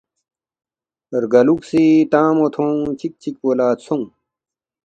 [1.21, 4.05] رگالوکھسی تانگمو تھونگ چک چکپو لا ژھونگ